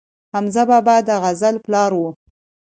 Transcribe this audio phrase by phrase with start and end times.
[0.33, 2.01] حمزه بابا د غزل پلار و